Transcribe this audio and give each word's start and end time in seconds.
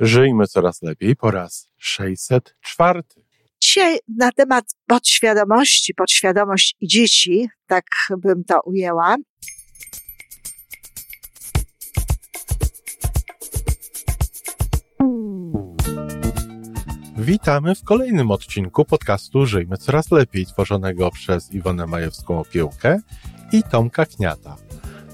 Żyjmy 0.00 0.46
coraz 0.46 0.82
lepiej 0.82 1.16
po 1.16 1.30
raz 1.30 1.68
604. 1.76 3.02
Dzisiaj 3.60 3.98
na 4.18 4.32
temat 4.32 4.64
podświadomości, 4.86 5.94
podświadomość 5.94 6.76
i 6.80 6.88
dzieci, 6.88 7.48
tak 7.66 7.84
bym 8.18 8.44
to 8.44 8.60
ujęła. 8.64 9.16
Witamy 17.16 17.74
w 17.74 17.84
kolejnym 17.84 18.30
odcinku 18.30 18.84
podcastu 18.84 19.46
Żyjmy 19.46 19.76
Coraz 19.76 20.10
Lepiej, 20.10 20.46
tworzonego 20.46 21.10
przez 21.10 21.52
Iwonę 21.52 21.86
Majewską 21.86 22.40
Opiełkę 22.40 23.00
i 23.52 23.62
Tomka 23.62 24.06
Kniata. 24.06 24.67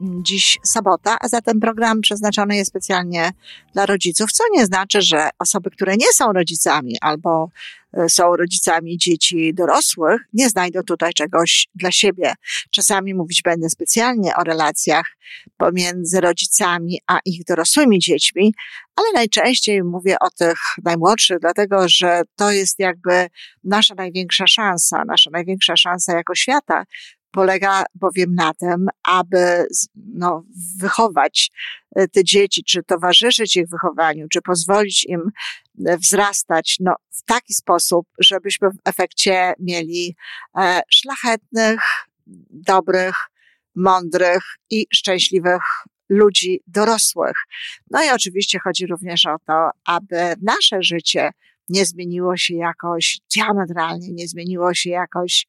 Dziś 0.00 0.58
sobota, 0.64 1.16
a 1.20 1.28
zatem 1.28 1.60
program 1.60 2.00
przeznaczony 2.00 2.56
jest 2.56 2.70
specjalnie 2.70 3.30
dla 3.72 3.86
rodziców, 3.86 4.32
co 4.32 4.44
nie 4.52 4.66
znaczy, 4.66 5.02
że 5.02 5.30
osoby, 5.38 5.70
które 5.70 5.96
nie 5.96 6.12
są 6.14 6.32
rodzicami 6.32 6.96
albo 7.00 7.50
e, 7.92 8.08
są 8.08 8.36
rodzicami 8.36 8.98
dzieci 8.98 9.54
dorosłych, 9.54 10.20
nie 10.32 10.48
znajdą 10.48 10.82
tutaj 10.82 11.12
czegoś 11.12 11.68
dla 11.74 11.92
siebie. 11.92 12.34
Czasami 12.70 13.14
mówić 13.14 13.42
będę 13.42 13.70
specjalnie 13.70 14.36
o 14.36 14.44
relacjach 14.44 15.06
pomiędzy 15.56 16.20
rodzicami 16.20 17.00
a 17.06 17.18
ich 17.24 17.44
dorosłymi 17.44 17.98
dziećmi, 17.98 18.54
ale 18.96 19.06
najczęściej 19.14 19.84
mówię 19.84 20.16
o 20.20 20.30
tych 20.30 20.58
najmłodszych, 20.84 21.38
dlatego 21.40 21.88
że 21.88 22.22
to 22.36 22.50
jest 22.50 22.78
jakby 22.78 23.26
nasza 23.64 23.94
największa 23.94 24.46
szansa, 24.46 25.04
nasza 25.06 25.30
największa 25.30 25.76
szansa 25.76 26.16
jako 26.16 26.34
świata, 26.34 26.84
polega 27.30 27.84
bowiem 27.94 28.34
na 28.34 28.54
tym, 28.54 28.86
aby 29.06 29.66
no, 29.94 30.44
wychować 30.78 31.50
e, 31.96 32.08
te 32.08 32.24
dzieci, 32.24 32.64
czy 32.64 32.82
towarzyszyć 32.82 33.56
ich 33.56 33.68
wychowaniu, 33.68 34.28
czy 34.28 34.42
pozwolić 34.42 35.04
im 35.04 35.30
e, 35.86 35.98
wzrastać 35.98 36.76
no, 36.80 36.94
w 37.10 37.24
taki 37.24 37.54
sposób, 37.54 38.06
żebyśmy 38.18 38.70
w 38.70 38.78
efekcie 38.84 39.54
mieli 39.58 40.16
e, 40.58 40.80
szlachetnych, 40.90 41.80
dobrych, 42.50 43.16
mądrych 43.74 44.42
i 44.70 44.86
szczęśliwych 44.94 45.62
ludzi 46.08 46.60
dorosłych. 46.66 47.36
No 47.90 48.04
i 48.04 48.10
oczywiście 48.10 48.58
chodzi 48.58 48.86
również 48.86 49.26
o 49.26 49.36
to, 49.46 49.70
aby 49.86 50.34
nasze 50.42 50.82
życie 50.82 51.30
nie 51.68 51.86
zmieniło 51.86 52.36
się 52.36 52.54
jakoś 52.54 53.20
diametralnie, 53.34 54.12
nie 54.12 54.28
zmieniło 54.28 54.74
się 54.74 54.90
jakoś 54.90 55.46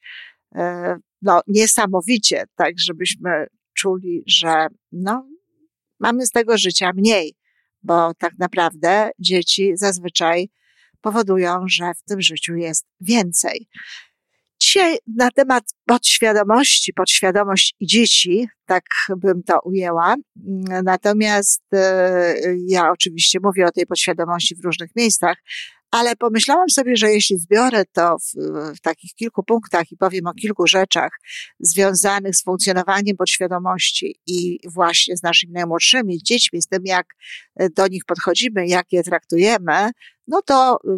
no, 1.21 1.41
niesamowicie, 1.47 2.43
tak 2.55 2.73
żebyśmy 2.79 3.47
czuli, 3.73 4.23
że 4.27 4.67
no, 4.91 5.27
mamy 5.99 6.25
z 6.25 6.31
tego 6.31 6.57
życia 6.57 6.91
mniej, 6.95 7.35
bo 7.83 8.13
tak 8.13 8.33
naprawdę 8.39 9.09
dzieci 9.19 9.71
zazwyczaj 9.75 10.49
powodują, 11.01 11.65
że 11.67 11.91
w 11.93 12.03
tym 12.03 12.21
życiu 12.21 12.55
jest 12.55 12.85
więcej. 13.01 13.69
Dzisiaj 14.61 14.97
na 15.17 15.31
temat 15.31 15.63
podświadomości, 15.85 16.93
podświadomość 16.93 17.75
i 17.79 17.87
dzieci, 17.87 18.47
tak 18.65 18.83
bym 19.17 19.43
to 19.43 19.59
ujęła. 19.63 20.15
Natomiast 20.83 21.63
e, 21.73 22.35
ja 22.67 22.91
oczywiście 22.91 23.39
mówię 23.43 23.65
o 23.65 23.71
tej 23.71 23.85
podświadomości 23.85 24.55
w 24.55 24.65
różnych 24.65 24.89
miejscach, 24.95 25.37
ale 25.91 26.15
pomyślałam 26.15 26.69
sobie, 26.69 26.95
że 26.95 27.11
jeśli 27.11 27.37
zbiorę 27.37 27.83
to 27.93 28.17
w, 28.17 28.33
w, 28.75 28.81
takich 28.81 29.13
kilku 29.13 29.43
punktach 29.43 29.91
i 29.91 29.97
powiem 29.97 30.27
o 30.27 30.33
kilku 30.33 30.67
rzeczach 30.67 31.11
związanych 31.59 32.35
z 32.35 32.43
funkcjonowaniem 32.43 33.17
podświadomości 33.17 34.19
i 34.27 34.59
właśnie 34.73 35.17
z 35.17 35.23
naszymi 35.23 35.53
najmłodszymi 35.53 36.23
dziećmi, 36.23 36.61
z 36.61 36.67
tym 36.67 36.81
jak 36.85 37.05
e, 37.55 37.69
do 37.69 37.87
nich 37.87 38.05
podchodzimy, 38.05 38.67
jak 38.67 38.91
je 38.91 39.03
traktujemy, 39.03 39.91
no 40.27 40.41
to 40.41 40.79
y, 40.85 40.89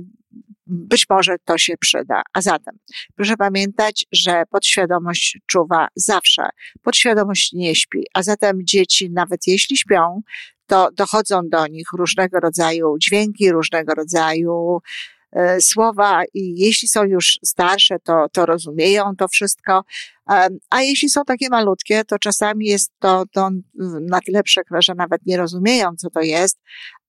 być 0.67 1.05
może 1.09 1.35
to 1.45 1.57
się 1.57 1.77
przyda. 1.77 2.21
A 2.33 2.41
zatem, 2.41 2.77
proszę 3.15 3.37
pamiętać, 3.37 4.05
że 4.11 4.43
podświadomość 4.49 5.39
czuwa 5.45 5.87
zawsze. 5.95 6.49
Podświadomość 6.81 7.53
nie 7.53 7.75
śpi, 7.75 8.03
a 8.13 8.23
zatem 8.23 8.59
dzieci, 8.63 9.11
nawet 9.11 9.47
jeśli 9.47 9.77
śpią, 9.77 10.21
to 10.71 10.89
dochodzą 10.95 11.41
do 11.49 11.67
nich 11.67 11.87
różnego 11.97 12.39
rodzaju 12.39 12.95
dźwięki, 12.97 13.51
różnego 13.51 13.93
rodzaju 13.93 14.81
e, 15.31 15.61
słowa 15.61 16.23
i 16.33 16.59
jeśli 16.59 16.87
są 16.87 17.03
już 17.03 17.39
starsze, 17.45 17.99
to, 17.99 18.25
to 18.31 18.45
rozumieją 18.45 19.15
to 19.17 19.27
wszystko, 19.27 19.83
a 20.69 20.81
jeśli 20.81 21.09
są 21.09 21.21
takie 21.23 21.49
malutkie, 21.49 22.03
to 22.05 22.19
czasami 22.19 22.65
jest 22.65 22.91
to, 22.99 23.23
to 23.31 23.49
na 24.01 24.19
tyle 24.21 24.43
przykre, 24.43 24.81
że 24.81 24.95
nawet 24.95 25.25
nie 25.25 25.37
rozumieją, 25.37 25.95
co 25.97 26.09
to 26.09 26.21
jest, 26.21 26.57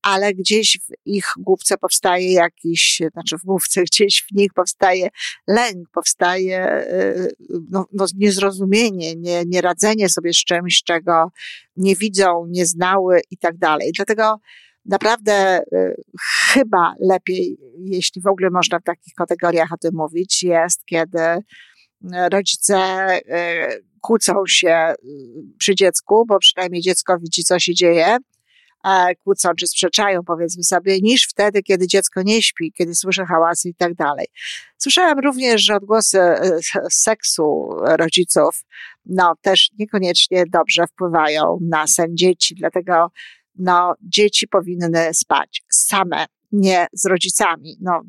ale 0.02 0.34
gdzieś 0.34 0.78
w 0.78 1.08
ich 1.08 1.26
główce 1.38 1.78
powstaje 1.78 2.32
jakiś, 2.32 3.02
znaczy 3.12 3.36
w 3.38 3.44
główce 3.44 3.82
gdzieś 3.90 4.26
w 4.30 4.34
nich 4.36 4.52
powstaje 4.54 5.08
lęk, 5.48 5.88
powstaje 5.92 6.58
e, 6.58 7.28
no, 7.70 7.86
no 7.92 8.06
niezrozumienie, 8.16 9.16
nie, 9.16 9.42
nieradzenie 9.46 10.08
sobie 10.08 10.32
z 10.32 10.44
czymś, 10.44 10.82
czego 10.82 11.32
nie 11.76 11.96
widzą, 11.96 12.46
nie 12.48 12.66
znały 12.66 13.20
i 13.30 13.38
tak 13.38 13.56
dalej. 13.56 13.92
Dlatego 13.96 14.36
naprawdę 14.84 15.32
e, 15.32 15.62
chyba 16.52 16.94
lepiej, 17.00 17.58
jeśli 17.78 18.22
w 18.22 18.26
ogóle 18.26 18.50
można 18.50 18.78
w 18.78 18.84
takich 18.84 19.14
kategoriach 19.14 19.72
o 19.72 19.76
tym 19.76 19.94
mówić, 19.94 20.42
jest, 20.42 20.84
kiedy 20.84 21.20
rodzice 22.30 22.76
e, 22.76 23.68
kłócą 24.00 24.34
się 24.46 24.94
przy 25.58 25.74
dziecku, 25.74 26.26
bo 26.26 26.38
przynajmniej 26.38 26.82
dziecko 26.82 27.18
widzi, 27.18 27.44
co 27.44 27.58
się 27.58 27.74
dzieje, 27.74 28.16
kłócą 29.24 29.48
czy 29.58 29.66
sprzeczają, 29.66 30.20
powiedzmy 30.26 30.64
sobie, 30.64 31.00
niż 31.00 31.28
wtedy, 31.28 31.62
kiedy 31.62 31.86
dziecko 31.86 32.22
nie 32.22 32.42
śpi, 32.42 32.72
kiedy 32.72 32.94
słyszy 32.94 33.24
hałasy 33.24 33.68
i 33.68 33.74
tak 33.74 33.94
dalej. 33.94 34.26
Słyszałam 34.78 35.18
również, 35.18 35.62
że 35.62 35.76
odgłosy 35.76 36.20
e, 36.20 36.60
seksu 36.90 37.68
rodziców, 37.82 38.64
no, 39.06 39.34
też 39.40 39.70
niekoniecznie 39.78 40.44
dobrze 40.46 40.86
wpływają 40.86 41.58
na 41.60 41.86
sen 41.86 42.16
dzieci, 42.16 42.54
dlatego, 42.54 43.10
no, 43.58 43.94
dzieci 44.00 44.48
powinny 44.48 45.10
spać 45.14 45.62
same, 45.70 46.26
nie 46.52 46.86
z 46.92 47.06
rodzicami. 47.06 47.76
No, 47.80 48.00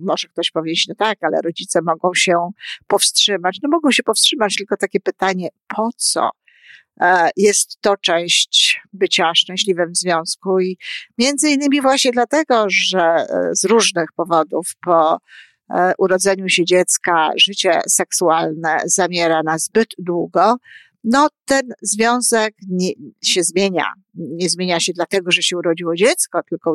może 0.00 0.28
ktoś 0.28 0.50
powiedzieć, 0.50 0.88
no 0.88 0.94
tak, 0.94 1.18
ale 1.22 1.40
rodzice 1.44 1.82
mogą 1.82 2.14
się 2.14 2.50
powstrzymać. 2.86 3.58
No 3.62 3.68
mogą 3.68 3.90
się 3.90 4.02
powstrzymać, 4.02 4.56
tylko 4.56 4.76
takie 4.76 5.00
pytanie, 5.00 5.48
po 5.76 5.90
co? 5.96 6.30
E, 7.00 7.30
jest 7.36 7.80
to 7.80 7.96
część 7.96 8.80
bycia 8.92 9.34
szczęśliwym 9.34 9.92
w 9.92 9.96
związku 9.96 10.60
i 10.60 10.78
między 11.18 11.50
innymi 11.50 11.82
właśnie 11.82 12.12
dlatego, 12.12 12.66
że 12.68 13.00
e, 13.00 13.50
z 13.52 13.64
różnych 13.64 14.12
powodów 14.16 14.66
po 14.84 15.18
e, 15.74 15.92
urodzeniu 15.98 16.48
się 16.48 16.64
dziecka 16.64 17.30
życie 17.36 17.80
seksualne 17.88 18.78
zamiera 18.84 19.42
na 19.42 19.58
zbyt 19.58 19.88
długo, 19.98 20.56
no 21.04 21.28
ten 21.44 21.62
związek 21.82 22.54
nie, 22.68 22.90
się 23.24 23.42
zmienia. 23.42 23.92
Nie 24.14 24.48
zmienia 24.48 24.80
się 24.80 24.92
dlatego, 24.92 25.30
że 25.30 25.42
się 25.42 25.56
urodziło 25.56 25.94
dziecko, 25.94 26.40
tylko 26.48 26.74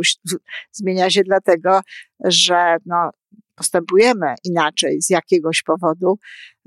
zmienia 0.71 1.09
się 1.09 1.23
dlatego, 1.23 1.81
że 2.25 2.77
no, 2.85 3.09
postępujemy 3.57 4.35
inaczej 4.43 5.01
z 5.01 5.09
jakiegoś 5.09 5.63
powodu 5.63 6.19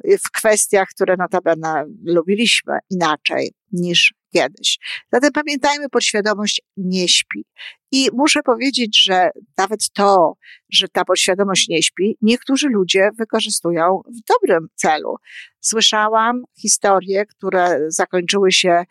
w 0.05 0.31
kwestiach, 0.33 0.89
które 0.89 1.17
notabene 1.17 1.85
lubiliśmy 2.05 2.79
inaczej 2.91 3.53
niż 3.73 4.15
kiedyś. 4.35 4.79
Zatem 5.13 5.33
pamiętajmy, 5.33 5.89
podświadomość 5.89 6.63
nie 6.77 7.09
śpi. 7.09 7.45
I 7.93 8.09
muszę 8.13 8.41
powiedzieć, 8.43 9.05
że 9.05 9.31
nawet 9.59 9.81
to, 9.95 10.35
że 10.73 10.89
ta 10.89 11.05
podświadomość 11.05 11.69
nie 11.69 11.83
śpi, 11.83 12.17
niektórzy 12.23 12.69
ludzie 12.69 13.11
wykorzystują 13.19 14.01
w 14.07 14.33
dobrym 14.33 14.69
celu. 14.75 15.17
Słyszałam 15.61 16.43
historie, 16.61 17.27
które 17.27 17.79
zakończyły 17.89 18.53
się 18.53 18.85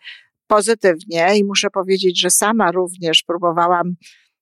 pozytywnie 0.46 1.28
i 1.36 1.44
muszę 1.44 1.70
powiedzieć, 1.70 2.20
że 2.20 2.30
sama 2.30 2.72
również 2.72 3.22
próbowałam 3.26 3.94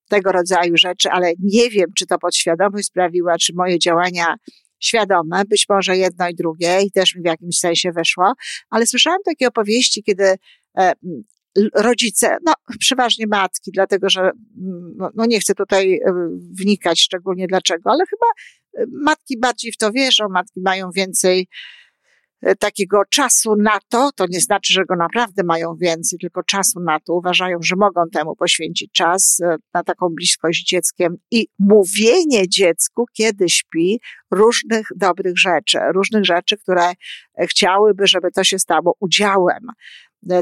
tego 0.09 0.31
rodzaju 0.31 0.77
rzeczy, 0.77 1.09
ale 1.09 1.31
nie 1.39 1.69
wiem, 1.69 1.89
czy 1.97 2.05
to 2.05 2.17
podświadomość 2.17 2.87
sprawiła, 2.87 3.37
czy 3.37 3.53
moje 3.55 3.79
działania 3.79 4.35
świadome, 4.79 5.45
być 5.45 5.65
może 5.69 5.97
jedno 5.97 6.29
i 6.29 6.35
drugie 6.35 6.81
i 6.81 6.91
też 6.91 7.15
mi 7.15 7.21
w 7.21 7.25
jakimś 7.25 7.57
sensie 7.57 7.91
weszło, 7.91 8.33
ale 8.69 8.87
słyszałam 8.87 9.19
takie 9.25 9.47
opowieści, 9.47 10.03
kiedy 10.03 10.35
e, 10.77 10.93
rodzice, 11.75 12.37
no 12.45 12.53
przeważnie 12.79 13.27
matki, 13.27 13.71
dlatego 13.73 14.09
że 14.09 14.31
no, 15.15 15.25
nie 15.25 15.39
chcę 15.39 15.55
tutaj 15.55 15.99
wnikać 16.59 17.01
szczególnie 17.01 17.47
dlaczego, 17.47 17.91
ale 17.91 18.03
chyba 18.09 18.25
matki 19.03 19.39
bardziej 19.39 19.71
w 19.71 19.77
to 19.77 19.91
wierzą, 19.91 20.29
matki 20.29 20.61
mają 20.61 20.91
więcej 20.91 21.47
E, 21.49 21.88
takiego 22.59 23.01
czasu 23.09 23.55
na 23.55 23.79
to, 23.89 24.11
to 24.15 24.25
nie 24.29 24.39
znaczy, 24.39 24.73
że 24.73 24.85
go 24.85 24.95
naprawdę 24.95 25.43
mają 25.43 25.75
więcej, 25.75 26.19
tylko 26.19 26.43
czasu 26.43 26.79
na 26.79 26.99
to, 26.99 27.13
uważają, 27.13 27.57
że 27.61 27.75
mogą 27.75 28.01
temu 28.13 28.35
poświęcić 28.35 28.91
czas 28.91 29.37
e, 29.43 29.55
na 29.73 29.83
taką 29.83 30.09
bliskość 30.09 30.61
z 30.61 30.65
dzieckiem. 30.65 31.15
I 31.31 31.47
mówienie 31.59 32.49
dziecku, 32.49 33.05
kiedy 33.13 33.49
śpi, 33.49 33.99
różnych 34.31 34.87
dobrych 34.95 35.37
rzeczy, 35.37 35.79
różnych 35.93 36.25
rzeczy, 36.25 36.57
które 36.57 36.91
chciałyby, 37.49 38.07
żeby 38.07 38.31
to 38.31 38.43
się 38.43 38.59
stało 38.59 38.95
udziałem. 38.99 39.63
E, 39.69 39.73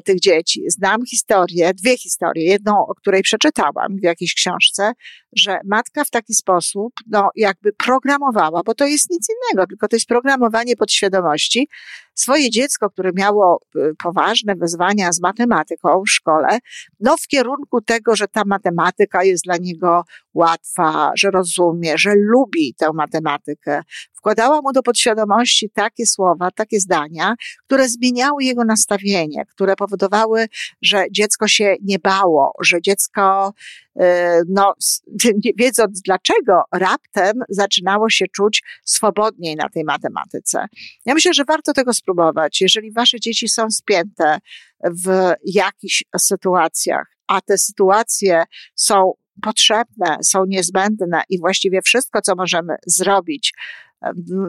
tych 0.05 0.19
dzieci. 0.19 0.63
Znam 0.67 1.05
historię, 1.05 1.73
dwie 1.73 1.97
historie. 1.97 2.45
Jedną, 2.45 2.85
o 2.87 2.95
której 2.95 3.21
przeczytałam 3.21 3.97
w 4.01 4.03
jakiejś 4.03 4.33
książce, 4.33 4.91
że 5.35 5.59
matka 5.65 6.03
w 6.03 6.09
taki 6.09 6.33
sposób, 6.33 6.93
no, 7.07 7.29
jakby 7.35 7.73
programowała, 7.73 8.61
bo 8.65 8.73
to 8.73 8.85
jest 8.85 9.09
nic 9.09 9.27
innego, 9.29 9.67
tylko 9.67 9.87
to 9.87 9.95
jest 9.95 10.07
programowanie 10.07 10.75
podświadomości. 10.75 11.67
Swoje 12.15 12.49
dziecko, 12.49 12.89
które 12.89 13.11
miało 13.15 13.61
e, 13.75 13.79
poważne 14.03 14.55
wyzwania 14.55 15.11
z 15.11 15.21
matematyką 15.21 16.03
w 16.07 16.09
szkole, 16.09 16.59
no, 16.99 17.17
w 17.17 17.27
kierunku 17.27 17.81
tego, 17.81 18.15
że 18.15 18.27
ta 18.27 18.41
matematyka 18.45 19.23
jest 19.23 19.43
dla 19.43 19.57
niego 19.57 20.03
łatwa, 20.33 21.11
że 21.15 21.31
rozumie, 21.31 21.97
że 21.97 22.13
lubi 22.15 22.73
tę 22.77 22.89
matematykę. 22.93 23.81
Wkładała 24.17 24.61
mu 24.61 24.71
do 24.71 24.83
podświadomości 24.83 25.69
takie 25.73 26.05
słowa, 26.05 26.51
takie 26.51 26.79
zdania, 26.79 27.35
które 27.65 27.89
zmieniały 27.89 28.43
jego 28.43 28.63
nastawienie, 28.65 29.45
które 29.45 29.75
powodowały, 29.75 30.47
że 30.81 31.05
dziecko 31.11 31.47
się 31.47 31.75
nie 31.81 31.99
bało, 31.99 32.53
że 32.61 32.81
dziecko, 32.81 33.53
e, 33.99 34.41
no, 34.49 34.73
nie 35.45 35.51
wiedząc 35.57 36.01
dlaczego, 36.01 36.63
raptem 36.73 37.43
zaczynało 37.49 38.09
się 38.09 38.25
czuć 38.35 38.63
swobodniej 38.85 39.55
na 39.55 39.69
tej 39.69 39.83
matematyce. 39.83 40.65
Ja 41.05 41.13
myślę, 41.13 41.33
że 41.33 41.43
warto 41.45 41.73
tego 41.73 41.93
spróbować. 41.93 42.61
Jeżeli 42.61 42.91
wasze 42.91 43.19
dzieci 43.19 43.47
są 43.47 43.71
spięte 43.71 44.39
w 44.83 45.33
jakichś 45.45 46.03
sytuacjach, 46.17 47.17
a 47.27 47.41
te 47.41 47.57
sytuacje 47.57 48.43
są 48.75 49.13
potrzebne, 49.41 50.17
są 50.23 50.45
niezbędne 50.45 51.23
i 51.29 51.39
właściwie 51.39 51.81
wszystko, 51.81 52.21
co 52.21 52.35
możemy 52.35 52.75
zrobić, 52.85 53.53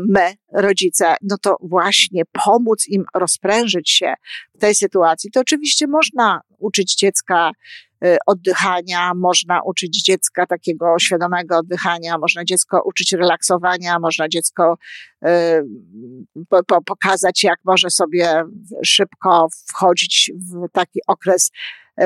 my, 0.09 0.35
rodzice, 0.53 1.15
no 1.23 1.37
to 1.43 1.57
właśnie 1.61 2.23
pomóc 2.45 2.89
im 2.89 3.05
rozprężyć 3.15 3.91
się 3.91 4.15
w 4.55 4.59
tej 4.59 4.75
sytuacji. 4.75 5.31
To 5.31 5.41
oczywiście 5.41 5.87
można 5.87 6.41
uczyć 6.59 6.95
dziecka 6.95 7.51
y, 8.05 8.17
oddychania, 8.27 9.15
można 9.15 9.63
uczyć 9.63 10.03
dziecka 10.05 10.47
takiego 10.47 10.95
świadomego 11.01 11.59
oddychania, 11.59 12.19
można 12.19 12.45
dziecko 12.45 12.83
uczyć 12.85 13.13
relaksowania, 13.13 13.99
można 13.99 14.29
dziecko 14.29 14.79
y, 15.25 15.29
po, 16.49 16.65
po, 16.65 16.83
pokazać, 16.83 17.45
jak 17.45 17.59
może 17.65 17.91
sobie 17.91 18.43
szybko 18.85 19.49
wchodzić 19.67 20.33
w 20.37 20.73
taki 20.73 21.01
okres 21.07 21.51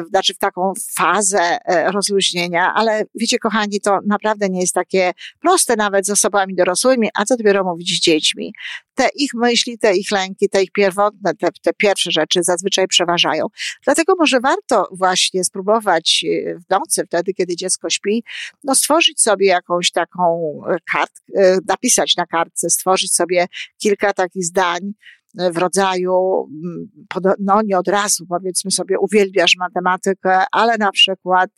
znaczy 0.08 0.34
w 0.34 0.38
taką 0.38 0.72
fazę 0.96 1.58
e, 1.64 1.92
rozluźnienia, 1.92 2.74
ale 2.74 3.04
wiecie, 3.14 3.38
kochani, 3.38 3.80
to 3.80 3.98
naprawdę 4.06 4.48
nie 4.48 4.60
jest 4.60 4.74
takie 4.74 5.12
proste 5.40 5.76
nawet 5.76 6.06
z 6.06 6.10
osobami 6.10 6.54
dorosłymi, 6.54 7.08
a 7.14 7.24
co 7.24 7.36
dopiero 7.36 7.64
mówić 7.64 7.96
z 7.96 8.00
dziećmi. 8.00 8.52
Te 8.94 9.08
ich 9.14 9.30
myśli, 9.34 9.78
te 9.78 9.96
ich 9.96 10.10
lęki, 10.10 10.48
te 10.48 10.62
ich 10.62 10.72
pierwotne, 10.72 11.34
te, 11.34 11.48
te 11.62 11.72
pierwsze 11.72 12.10
rzeczy 12.10 12.42
zazwyczaj 12.42 12.86
przeważają. 12.86 13.46
Dlatego 13.84 14.14
może 14.18 14.40
warto 14.40 14.88
właśnie 14.92 15.44
spróbować 15.44 16.24
e, 16.24 16.54
w 16.54 16.70
nocy, 16.70 17.02
wtedy, 17.06 17.34
kiedy 17.34 17.56
dziecko 17.56 17.90
śpi, 17.90 18.24
no 18.64 18.74
stworzyć 18.74 19.20
sobie 19.20 19.46
jakąś 19.46 19.90
taką 19.90 20.60
kartkę, 20.92 21.58
napisać 21.68 22.16
na 22.16 22.26
kartce, 22.26 22.70
stworzyć 22.70 23.14
sobie 23.14 23.46
kilka 23.78 24.12
takich 24.12 24.44
zdań, 24.44 24.92
w 25.34 25.56
rodzaju, 25.56 26.48
mm, 26.64 27.36
no 27.40 27.62
nie 27.62 27.78
od 27.78 27.88
razu 27.88 28.26
powiedzmy 28.26 28.70
sobie, 28.70 28.98
uwielbiasz 28.98 29.56
matematykę, 29.58 30.44
ale 30.52 30.78
na 30.78 30.92
przykład 30.92 31.50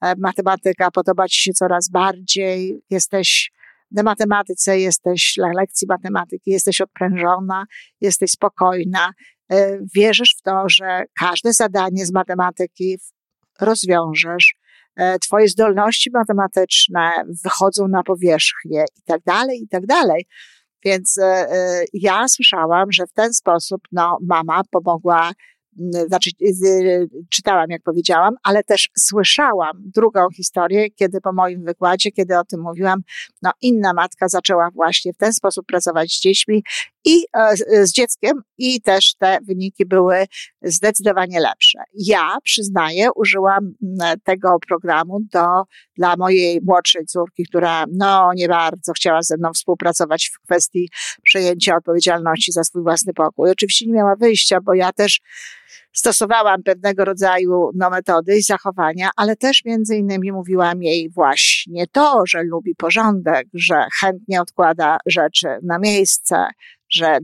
e, 0.00 0.14
matematyka 0.18 0.90
podoba 0.90 1.28
ci 1.28 1.42
się 1.42 1.52
coraz 1.52 1.88
bardziej, 1.88 2.82
jesteś 2.90 3.52
na 3.90 4.02
matematyce, 4.02 4.78
jesteś 4.78 5.34
na 5.36 5.52
lekcji 5.52 5.86
matematyki, 5.88 6.50
jesteś 6.50 6.80
odprężona, 6.80 7.64
jesteś 8.00 8.30
spokojna, 8.30 9.12
e, 9.52 9.78
wierzysz 9.94 10.36
w 10.38 10.42
to, 10.42 10.64
że 10.68 11.04
każde 11.18 11.52
zadanie 11.52 12.06
z 12.06 12.12
matematyki 12.12 12.98
rozwiążesz, 13.60 14.54
e, 14.96 15.18
Twoje 15.18 15.48
zdolności 15.48 16.10
matematyczne 16.12 17.10
wychodzą 17.44 17.88
na 17.88 18.02
powierzchnię 18.02 18.84
i 18.98 19.02
tak 19.02 19.22
dalej, 19.22 19.62
i 19.62 19.68
tak 19.68 19.86
dalej. 19.86 20.26
Więc 20.84 21.18
e, 21.18 21.24
e, 21.24 21.84
ja 21.92 22.28
słyszałam, 22.28 22.92
że 22.92 23.06
w 23.06 23.12
ten 23.12 23.32
sposób 23.32 23.80
no, 23.92 24.18
mama 24.22 24.62
pomogła 24.70 25.30
znaczy 26.08 26.30
czytałam, 27.30 27.70
jak 27.70 27.82
powiedziałam, 27.82 28.34
ale 28.42 28.64
też 28.64 28.90
słyszałam 28.98 29.82
drugą 29.94 30.20
historię, 30.36 30.90
kiedy 30.90 31.20
po 31.20 31.32
moim 31.32 31.64
wykładzie, 31.64 32.10
kiedy 32.10 32.38
o 32.38 32.44
tym 32.44 32.60
mówiłam, 32.60 33.00
no 33.42 33.50
inna 33.60 33.92
matka 33.92 34.28
zaczęła 34.28 34.70
właśnie 34.74 35.12
w 35.12 35.16
ten 35.16 35.32
sposób 35.32 35.66
pracować 35.66 36.12
z 36.12 36.20
dziećmi 36.20 36.62
i 37.04 37.24
e, 37.32 37.56
z 37.86 37.92
dzieckiem 37.92 38.42
i 38.58 38.80
też 38.80 39.14
te 39.18 39.38
wyniki 39.46 39.86
były 39.86 40.24
zdecydowanie 40.62 41.40
lepsze. 41.40 41.78
Ja 41.94 42.36
przyznaję, 42.44 43.08
użyłam 43.16 43.72
tego 44.24 44.56
programu 44.68 45.20
do, 45.32 45.62
dla 45.96 46.16
mojej 46.16 46.60
młodszej 46.62 47.06
córki, 47.06 47.44
która 47.48 47.84
no 47.92 48.30
nie 48.34 48.48
bardzo 48.48 48.92
chciała 48.92 49.22
ze 49.22 49.36
mną 49.36 49.52
współpracować 49.52 50.30
w 50.34 50.40
kwestii 50.40 50.88
przejęcia 51.22 51.76
odpowiedzialności 51.76 52.52
za 52.52 52.64
swój 52.64 52.82
własny 52.82 53.14
pokój. 53.14 53.50
Oczywiście 53.50 53.86
nie 53.86 53.92
miała 53.92 54.16
wyjścia, 54.16 54.58
bo 54.60 54.74
ja 54.74 54.92
też 54.92 55.20
stosowałam 55.92 56.62
pewnego 56.62 57.04
rodzaju 57.04 57.70
no, 57.74 57.90
metody 57.90 58.36
i 58.36 58.42
zachowania, 58.42 59.10
ale 59.16 59.36
też 59.36 59.64
między 59.64 59.96
innymi 59.96 60.32
mówiłam 60.32 60.82
jej 60.82 61.10
właśnie 61.10 61.86
to, 61.86 62.22
że 62.26 62.42
lubi 62.42 62.74
porządek, 62.74 63.46
że 63.54 63.86
chętnie 64.00 64.40
odkłada 64.40 64.98
rzeczy 65.06 65.48
na 65.62 65.78
miejsce, 65.78 66.46
że 66.90 67.18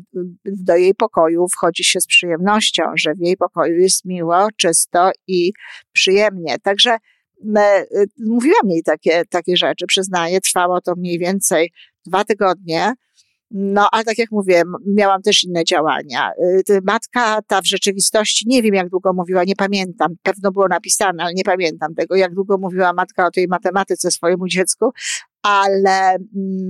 do 0.44 0.76
jej 0.76 0.94
pokoju 0.94 1.46
wchodzi 1.48 1.84
się 1.84 2.00
z 2.00 2.06
przyjemnością, 2.06 2.82
że 2.96 3.14
w 3.14 3.20
jej 3.20 3.36
pokoju 3.36 3.78
jest 3.78 4.04
miło, 4.04 4.48
czysto 4.56 5.10
i 5.26 5.52
przyjemnie. 5.92 6.58
Także 6.62 6.96
y, 6.96 8.06
mówiłam 8.26 8.70
jej 8.70 8.82
takie, 8.82 9.24
takie 9.24 9.56
rzeczy, 9.56 9.86
przyznaję, 9.86 10.40
trwało 10.40 10.80
to 10.80 10.94
mniej 10.96 11.18
więcej 11.18 11.72
dwa 12.06 12.24
tygodnie. 12.24 12.92
No, 13.50 13.88
ale 13.92 14.04
tak 14.04 14.18
jak 14.18 14.30
mówię, 14.30 14.62
miałam 14.86 15.22
też 15.22 15.44
inne 15.44 15.64
działania. 15.64 16.32
Y, 16.70 16.80
matka 16.84 17.42
ta 17.46 17.60
w 17.60 17.66
rzeczywistości, 17.66 18.44
nie 18.48 18.62
wiem 18.62 18.74
jak 18.74 18.88
długo 18.88 19.12
mówiła, 19.12 19.44
nie 19.44 19.56
pamiętam, 19.56 20.14
pewno 20.22 20.52
było 20.52 20.68
napisane, 20.68 21.22
ale 21.22 21.34
nie 21.34 21.44
pamiętam 21.44 21.94
tego, 21.94 22.16
jak 22.16 22.34
długo 22.34 22.58
mówiła 22.58 22.92
matka 22.92 23.26
o 23.26 23.30
tej 23.30 23.48
matematyce 23.48 24.10
swojemu 24.10 24.48
dziecku, 24.48 24.92
ale 25.42 26.16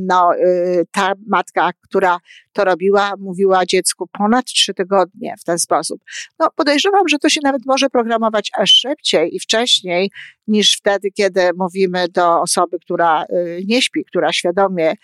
no, 0.06 0.36
y, 0.36 0.86
ta 0.90 1.12
matka, 1.26 1.70
która 1.80 2.18
to 2.52 2.64
robiła, 2.64 3.12
mówiła 3.18 3.66
dziecku 3.66 4.06
ponad 4.12 4.44
trzy 4.44 4.74
tygodnie 4.74 5.34
w 5.40 5.44
ten 5.44 5.58
sposób. 5.58 6.00
No, 6.38 6.48
podejrzewam, 6.56 7.08
że 7.08 7.18
to 7.18 7.28
się 7.28 7.40
nawet 7.44 7.62
może 7.66 7.90
programować 7.90 8.50
aż 8.58 8.70
szybciej 8.70 9.36
i 9.36 9.40
wcześniej 9.40 10.10
niż 10.46 10.76
wtedy, 10.76 11.10
kiedy 11.10 11.50
mówimy 11.56 12.08
do 12.08 12.40
osoby, 12.40 12.78
która 12.78 13.24
y, 13.24 13.60
nie 13.66 13.82
śpi, 13.82 14.04
która 14.04 14.32
świadomie, 14.32 14.94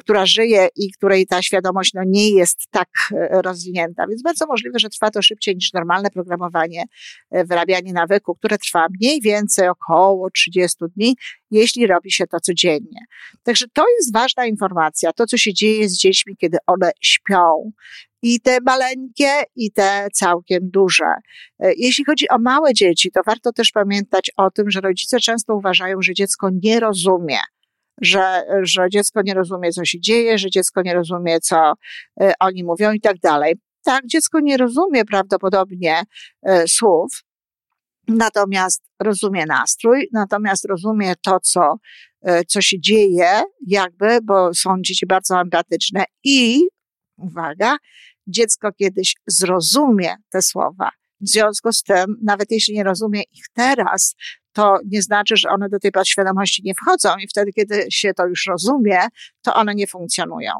która 0.00 0.26
żyje 0.26 0.68
i 0.76 0.92
której 0.92 1.26
ta 1.26 1.42
świadomość 1.42 1.94
no, 1.94 2.02
nie 2.06 2.30
jest 2.30 2.58
tak 2.70 2.88
y, 3.12 3.42
rozwinięta. 3.42 4.06
Więc 4.06 4.22
bardzo 4.22 4.46
możliwe, 4.46 4.78
że 4.78 4.88
trwa 4.88 5.10
to 5.10 5.22
szybciej 5.22 5.54
niż 5.54 5.72
normalne 5.72 6.10
programowanie, 6.10 6.84
wyrabianie 7.30 7.92
nawyku, 7.92 8.34
które 8.34 8.58
trwa 8.58 8.86
mniej 9.00 9.20
więcej 9.20 9.68
około 9.68 10.30
30 10.30 10.78
dni, 10.96 11.16
jeśli 11.50 11.86
robi 11.86 12.10
się 12.10 12.26
to 12.26 12.40
codziennie. 12.40 13.00
Także 13.42 13.66
to 13.72 13.84
jest 13.98 14.12
ważna 14.12 14.46
informacja, 14.46 15.12
to 15.12 15.26
co 15.26 15.36
się 15.36 15.52
dzieje 15.54 15.88
z 15.88 15.98
dziećmi, 15.98 16.36
kiedy 16.36 16.58
one 16.66 16.90
śpią. 17.00 17.72
I 18.22 18.40
te 18.40 18.58
maleńkie, 18.66 19.42
i 19.56 19.72
te 19.72 20.08
całkiem 20.12 20.60
duże. 20.62 21.14
E, 21.58 21.72
jeśli 21.76 22.04
chodzi 22.04 22.28
o 22.28 22.38
małe 22.38 22.74
dzieci, 22.74 23.10
to 23.10 23.20
warto 23.26 23.52
też 23.52 23.70
pamiętać 23.72 24.30
o 24.36 24.50
tym, 24.50 24.70
że 24.70 24.80
rodzice 24.80 25.20
często 25.20 25.54
uważają, 25.54 26.02
że 26.02 26.14
dziecko 26.14 26.50
nie 26.62 26.80
rozumie 26.80 27.38
że, 28.00 28.44
że 28.62 28.90
dziecko 28.90 29.22
nie 29.22 29.34
rozumie, 29.34 29.72
co 29.72 29.84
się 29.84 30.00
dzieje, 30.00 30.38
że 30.38 30.50
dziecko 30.50 30.82
nie 30.82 30.94
rozumie, 30.94 31.40
co 31.40 31.72
e, 32.20 32.32
oni 32.40 32.64
mówią 32.64 32.92
i 32.92 33.00
tak 33.00 33.18
dalej. 33.18 33.54
Tak, 33.84 34.06
dziecko 34.06 34.40
nie 34.40 34.56
rozumie 34.56 35.04
prawdopodobnie 35.04 36.02
e, 36.42 36.68
słów, 36.68 37.24
natomiast 38.08 38.82
rozumie 39.02 39.46
nastrój, 39.46 40.08
natomiast 40.12 40.64
rozumie 40.64 41.14
to, 41.22 41.40
co, 41.40 41.76
co 42.48 42.60
się 42.60 42.80
dzieje, 42.80 43.42
jakby, 43.66 44.18
bo 44.22 44.54
są 44.54 44.76
dzieci 44.80 45.06
bardzo 45.06 45.40
empatyczne 45.40 46.04
i, 46.24 46.60
uwaga, 47.20 47.76
dziecko 48.26 48.72
kiedyś 48.72 49.14
zrozumie 49.26 50.16
te 50.30 50.42
słowa, 50.42 50.90
W 51.20 51.28
związku 51.28 51.72
z 51.72 51.82
tym, 51.82 52.16
nawet 52.22 52.50
jeśli 52.50 52.74
nie 52.74 52.84
rozumie 52.84 53.22
ich 53.22 53.44
teraz, 53.52 54.14
to 54.52 54.78
nie 54.86 55.02
znaczy, 55.02 55.36
że 55.36 55.48
one 55.48 55.68
do 55.68 55.78
tej 55.78 55.92
podświadomości 55.92 56.62
nie 56.64 56.74
wchodzą 56.74 57.16
i 57.16 57.28
wtedy, 57.28 57.52
kiedy 57.52 57.86
się 57.90 58.14
to 58.14 58.26
już 58.26 58.46
rozumie, 58.46 58.98
to 59.42 59.54
one 59.54 59.74
nie 59.74 59.86
funkcjonują. 59.86 60.52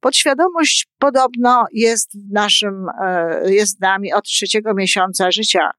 Podświadomość 0.00 0.86
podobno 0.98 1.64
jest 1.72 2.10
w 2.12 2.32
naszym, 2.32 2.86
e, 3.02 3.52
jest 3.52 3.76
z 3.76 3.80
nami 3.80 4.12
od 4.12 4.24
trzeciego 4.24 4.74
miesiąca 4.74 5.30
życia 5.30 5.70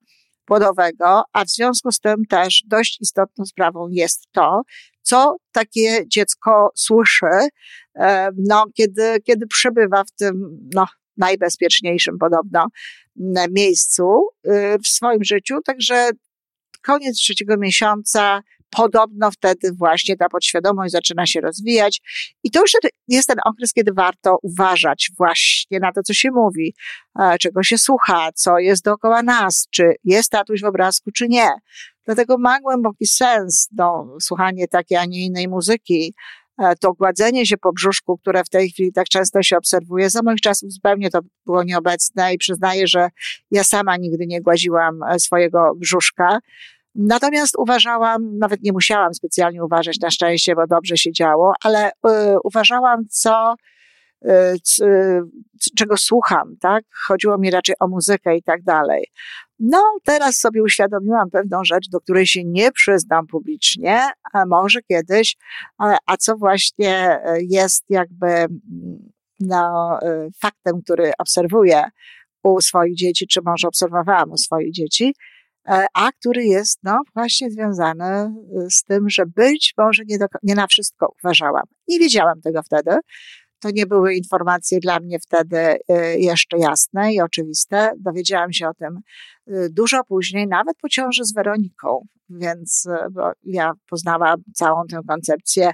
płodowego, 0.45 1.23
a 1.33 1.45
w 1.45 1.49
związku 1.49 1.91
z 1.91 1.99
tym 1.99 2.25
też 2.29 2.63
dość 2.67 3.01
istotną 3.01 3.45
sprawą 3.45 3.87
jest 3.89 4.27
to, 4.31 4.61
co 5.01 5.35
takie 5.51 6.07
dziecko 6.07 6.71
słyszy, 6.75 7.49
no, 8.37 8.65
kiedy, 8.73 9.19
kiedy 9.23 9.47
przebywa 9.47 10.03
w 10.03 10.11
tym, 10.11 10.59
no, 10.73 10.87
najbezpieczniejszym 11.17 12.17
podobno 12.17 12.67
miejscu 13.51 14.27
e, 14.43 14.79
w 14.79 14.87
swoim 14.87 15.23
życiu. 15.23 15.61
Także 15.65 16.09
koniec 16.81 17.17
trzeciego 17.17 17.57
miesiąca, 17.57 18.41
podobno 18.69 19.31
wtedy 19.31 19.71
właśnie 19.77 20.17
ta 20.17 20.29
podświadomość 20.29 20.91
zaczyna 20.91 21.25
się 21.25 21.41
rozwijać. 21.41 22.01
I 22.43 22.51
to 22.51 22.61
już 22.61 22.71
jest 23.07 23.27
ten 23.27 23.37
okres, 23.45 23.73
kiedy 23.73 23.91
warto 23.93 24.37
uważać 24.41 25.11
właśnie 25.17 25.79
na 25.79 25.91
to, 25.91 26.03
co 26.03 26.13
się 26.13 26.31
mówi, 26.31 26.75
e, 27.19 27.37
czego 27.37 27.63
się 27.63 27.77
słucha, 27.77 28.29
co 28.35 28.59
jest 28.59 28.83
dookoła 28.83 29.23
nas, 29.23 29.67
czy 29.71 29.93
jest 30.03 30.31
tatuś 30.31 30.61
w 30.61 30.65
obrazku, 30.65 31.11
czy 31.11 31.27
nie. 31.27 31.49
Dlatego 32.05 32.37
ma 32.37 32.59
głęboki 32.59 33.07
sens 33.07 33.69
no, 33.77 34.15
słuchanie 34.21 34.67
takiej, 34.67 34.97
a 34.97 35.05
nie 35.05 35.25
innej 35.25 35.47
muzyki, 35.47 36.13
e, 36.13 36.42
to 36.79 36.93
gładzenie 36.93 37.45
się 37.45 37.57
po 37.57 37.73
brzuszku, 37.73 38.17
które 38.17 38.43
w 38.43 38.49
tej 38.49 38.69
chwili 38.69 38.93
tak 38.93 39.07
często 39.07 39.43
się 39.43 39.57
obserwuje, 39.57 40.09
za 40.09 40.21
moich 40.23 40.41
czasów 40.41 40.71
zupełnie 40.71 41.09
to 41.09 41.19
było 41.45 41.63
nieobecne 41.63 42.33
i 42.33 42.37
przyznaję, 42.37 42.87
że 42.87 43.09
ja 43.51 43.63
sama 43.63 43.97
nigdy 43.97 44.27
nie 44.27 44.41
gładziłam 44.41 45.03
e, 45.03 45.19
swojego 45.19 45.71
brzuszka. 45.75 46.39
Natomiast 46.95 47.55
uważałam, 47.57 48.37
nawet 48.37 48.61
nie 48.63 48.71
musiałam 48.71 49.13
specjalnie 49.13 49.63
uważać 49.63 49.99
na 49.99 50.11
szczęście, 50.11 50.55
bo 50.55 50.67
dobrze 50.67 50.97
się 50.97 51.11
działo, 51.11 51.53
ale 51.63 51.89
y, 51.89 51.91
uważałam, 52.43 52.99
co, 53.09 53.55
czego 55.77 55.97
słucham, 55.97 56.55
tak? 56.59 56.83
Chodziło 57.07 57.37
mi 57.37 57.51
raczej 57.51 57.75
o 57.79 57.87
muzykę 57.87 58.37
i 58.37 58.43
tak 58.43 58.63
dalej. 58.63 59.05
No, 59.59 59.83
teraz 60.03 60.39
sobie 60.39 60.63
uświadomiłam 60.63 61.29
pewną 61.29 61.63
rzecz, 61.63 61.89
do 61.89 61.99
której 61.99 62.27
się 62.27 62.43
nie 62.45 62.71
przyznam 62.71 63.27
publicznie, 63.27 64.01
a 64.33 64.45
może 64.45 64.81
kiedyś, 64.81 65.35
a, 66.07 66.17
co 66.17 66.35
właśnie 66.37 67.19
jest 67.49 67.85
jakby 67.89 68.45
no, 69.39 69.99
faktem, 70.41 70.81
który 70.83 71.11
obserwuję 71.17 71.83
u 72.43 72.61
swoich 72.61 72.95
dzieci, 72.95 73.27
czy 73.27 73.41
może 73.45 73.67
obserwowałam 73.67 74.31
u 74.31 74.37
swoich 74.37 74.73
dzieci, 74.73 75.13
E, 75.67 75.85
a 75.93 76.11
który 76.11 76.45
jest 76.45 76.79
no, 76.83 77.01
właśnie 77.13 77.51
związany 77.51 78.05
e, 78.05 78.31
z 78.69 78.83
tym, 78.83 79.09
że 79.09 79.25
być 79.25 79.73
może 79.77 80.03
nie, 80.07 80.17
do, 80.17 80.25
nie 80.43 80.55
na 80.55 80.67
wszystko 80.67 81.13
uważałam. 81.23 81.63
Nie 81.87 81.99
wiedziałam 81.99 82.41
tego 82.41 82.63
wtedy. 82.63 82.91
To 83.63 83.69
nie 83.73 83.85
były 83.85 84.15
informacje 84.15 84.79
dla 84.79 84.99
mnie 84.99 85.19
wtedy 85.19 85.57
e, 85.57 86.19
jeszcze 86.19 86.57
jasne 86.57 87.13
i 87.13 87.21
oczywiste. 87.21 87.91
Dowiedziałam 87.99 88.53
się 88.53 88.67
o 88.67 88.73
tym 88.73 88.99
dużo 89.69 90.03
później, 90.03 90.47
nawet 90.47 90.77
po 90.81 90.89
ciąży 90.89 91.25
z 91.25 91.33
Weroniką, 91.33 92.07
więc 92.29 92.87
bo 93.11 93.31
ja 93.43 93.71
poznałam 93.89 94.43
całą 94.53 94.87
tę 94.87 94.99
koncepcję 95.07 95.71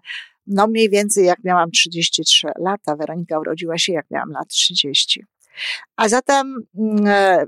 no 0.49 0.67
mniej 0.67 0.89
więcej 0.89 1.25
jak 1.25 1.43
miałam 1.43 1.71
33 1.71 2.47
lata. 2.59 2.95
Weronika 2.95 3.39
urodziła 3.39 3.77
się 3.77 3.93
jak 3.93 4.05
miałam 4.11 4.29
lat 4.29 4.47
30. 4.47 5.23
A 5.95 6.09
zatem 6.09 6.55
mm, 6.77 7.47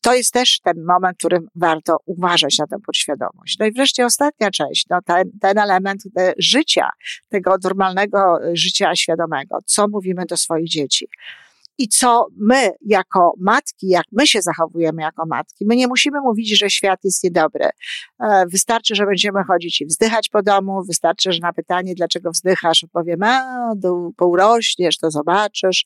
to 0.00 0.14
jest 0.14 0.32
też 0.32 0.60
ten 0.60 0.84
moment, 0.84 1.16
w 1.16 1.18
którym 1.18 1.48
warto 1.54 1.96
uważać 2.06 2.58
na 2.58 2.66
tę 2.66 2.76
podświadomość. 2.86 3.58
No 3.58 3.66
i 3.66 3.72
wreszcie 3.72 4.06
ostatnia 4.06 4.50
część, 4.50 4.86
no 4.90 4.98
ten, 5.02 5.30
ten 5.40 5.58
element 5.58 6.02
e, 6.18 6.34
życia, 6.38 6.90
tego 7.28 7.56
normalnego 7.64 8.38
życia 8.52 8.96
świadomego. 8.96 9.58
Co 9.66 9.88
mówimy 9.88 10.26
do 10.26 10.36
swoich 10.36 10.68
dzieci? 10.68 11.08
I 11.80 11.88
co 11.88 12.26
my 12.36 12.70
jako 12.86 13.32
matki, 13.38 13.88
jak 13.88 14.04
my 14.12 14.26
się 14.26 14.42
zachowujemy 14.42 15.02
jako 15.02 15.26
matki. 15.26 15.66
My 15.66 15.76
nie 15.76 15.88
musimy 15.88 16.20
mówić, 16.20 16.58
że 16.58 16.70
świat 16.70 17.00
jest 17.04 17.24
niedobry. 17.24 17.68
E, 18.20 18.46
wystarczy, 18.46 18.94
że 18.94 19.06
będziemy 19.06 19.44
chodzić 19.44 19.80
i 19.80 19.86
wzdychać 19.86 20.28
po 20.28 20.42
domu, 20.42 20.82
wystarczy, 20.84 21.32
że 21.32 21.38
na 21.42 21.52
pytanie, 21.52 21.94
dlaczego 21.94 22.30
wzdychasz, 22.30 22.84
odpowiemy, 22.84 23.26
a, 23.26 23.72
bo 24.18 24.26
urośniesz, 24.26 24.98
to 24.98 25.10
zobaczysz. 25.10 25.84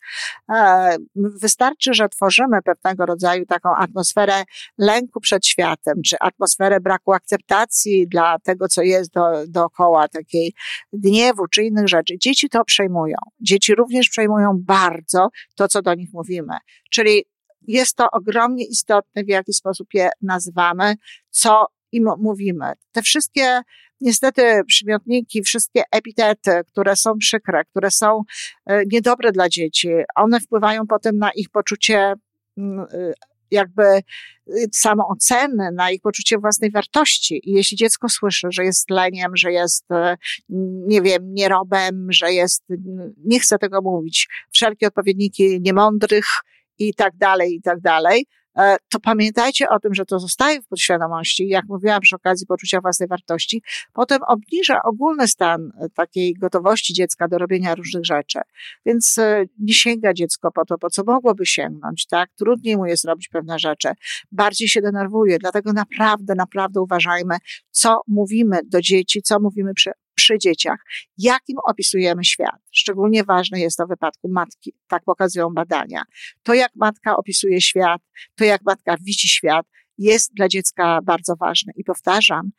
E, 0.50 0.96
wystarczy, 1.14 1.94
że 1.94 2.08
tworzymy 2.08 2.62
pewnego 2.62 3.06
rodzaju 3.06 3.46
taką 3.46 3.74
atmosferę 3.74 4.44
lęku 4.78 5.20
przed 5.20 5.46
światem, 5.46 6.02
czy 6.06 6.16
atmosferę 6.20 6.80
braku 6.80 7.12
akceptacji 7.12 8.08
dla 8.08 8.38
tego, 8.38 8.68
co 8.68 8.82
jest 8.82 9.12
do, 9.12 9.46
dookoła, 9.48 10.08
takiej 10.08 10.54
gniewu, 10.92 11.46
czy 11.46 11.62
innych 11.62 11.88
rzeczy. 11.88 12.18
Dzieci 12.18 12.48
to 12.48 12.64
przejmują. 12.64 13.16
Dzieci 13.40 13.74
również 13.74 14.08
przejmują 14.08 14.52
bardzo 14.54 15.28
to, 15.54 15.68
co 15.68 15.82
do 15.84 15.94
nich 15.94 16.08
mówimy. 16.12 16.56
Czyli 16.90 17.24
jest 17.66 17.96
to 17.96 18.10
ogromnie 18.10 18.64
istotne, 18.64 19.24
w 19.24 19.28
jaki 19.28 19.52
sposób 19.52 19.88
je 19.94 20.10
nazywamy, 20.22 20.94
co 21.30 21.66
im 21.92 22.08
mówimy. 22.18 22.72
Te 22.92 23.02
wszystkie, 23.02 23.60
niestety, 24.00 24.42
przymiotniki, 24.66 25.42
wszystkie 25.42 25.82
epitety, 25.92 26.50
które 26.66 26.96
są 26.96 27.18
przykre, 27.18 27.64
które 27.64 27.90
są 27.90 28.22
e, 28.66 28.82
niedobre 28.92 29.32
dla 29.32 29.48
dzieci, 29.48 29.88
one 30.14 30.40
wpływają 30.40 30.86
potem 30.86 31.18
na 31.18 31.30
ich 31.32 31.50
poczucie 31.50 32.14
mm, 32.58 32.86
e, 32.92 33.12
jakby 33.50 33.82
y, 34.48 34.68
samooceny, 34.72 35.70
na 35.72 35.90
ich 35.90 36.00
poczucie 36.00 36.38
własnej 36.38 36.70
wartości. 36.70 37.40
I 37.50 37.52
jeśli 37.52 37.76
dziecko 37.76 38.08
słyszy, 38.08 38.48
że 38.50 38.64
jest 38.64 38.90
leniem, 38.90 39.36
że 39.36 39.52
jest, 39.52 39.84
e, 39.90 40.16
nie 40.88 41.02
wiem, 41.02 41.34
nierobem, 41.34 42.06
że 42.10 42.32
jest, 42.32 42.64
nie 43.24 43.40
chcę 43.40 43.58
tego 43.58 43.82
mówić, 43.82 44.28
wszelkie 44.52 44.86
odpowiedniki 44.86 45.60
niemądrych 45.60 46.26
i 46.78 46.94
tak 46.94 47.16
dalej, 47.16 47.54
i 47.54 47.62
tak 47.62 47.80
dalej, 47.80 48.26
to 48.90 49.00
pamiętajcie 49.00 49.68
o 49.68 49.80
tym, 49.80 49.94
że 49.94 50.04
to 50.04 50.18
zostaje 50.18 50.62
w 50.62 50.66
podświadomości, 50.66 51.48
jak 51.48 51.64
mówiłam 51.68 52.00
przy 52.00 52.16
okazji 52.16 52.46
poczucia 52.46 52.80
własnej 52.80 53.08
wartości, 53.08 53.62
potem 53.92 54.22
obniża 54.26 54.82
ogólny 54.82 55.28
stan 55.28 55.72
e, 55.80 55.88
takiej 55.88 56.34
gotowości 56.34 56.94
dziecka 56.94 57.28
do 57.28 57.38
robienia 57.38 57.74
różnych 57.74 58.04
rzeczy. 58.04 58.38
Więc 58.86 59.18
e, 59.18 59.44
nie 59.58 59.74
sięga 59.74 60.12
dziecko 60.14 60.52
po 60.52 60.64
to, 60.64 60.78
po 60.78 60.90
co 60.90 61.04
mogłoby 61.04 61.46
sięgnąć, 61.46 62.06
tak? 62.06 62.30
Trudniej 62.38 62.76
mu 62.76 62.86
jest 62.86 63.04
robić 63.04 63.28
pewne 63.28 63.58
rzeczy, 63.58 63.88
bardziej 64.32 64.68
się 64.68 64.80
denerwuje, 64.80 65.38
dlatego 65.38 65.72
naprawdę, 65.72 66.34
naprawdę 66.34 66.80
uważajmy, 66.80 67.36
co 67.70 68.00
mówimy 68.08 68.60
do 68.64 68.80
dzieci, 68.80 69.22
co 69.22 69.40
mówimy 69.40 69.74
przy, 69.74 69.90
przy 70.14 70.38
dzieciach, 70.38 70.78
jakim 71.18 71.56
opisujemy 71.64 72.24
świat. 72.24 72.60
Szczególnie 72.72 73.24
ważne 73.24 73.60
jest 73.60 73.76
to 73.76 73.86
w 73.86 73.88
wypadku 73.88 74.28
matki, 74.28 74.74
tak 74.88 75.04
pokazują 75.04 75.50
badania. 75.50 76.02
To, 76.42 76.54
jak 76.54 76.72
matka 76.76 77.16
opisuje 77.16 77.60
świat, 77.60 78.02
to, 78.34 78.44
jak 78.44 78.62
matka 78.64 78.96
widzi 78.96 79.28
świat, 79.28 79.66
jest 79.98 80.34
dla 80.34 80.48
dziecka 80.48 81.00
bardzo 81.02 81.36
ważne. 81.36 81.72
I 81.76 81.84
powtarzam, 81.84 82.50